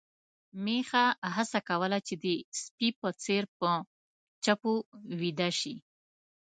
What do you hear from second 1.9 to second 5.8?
چې د سپي په څېر په چپو ويده شي.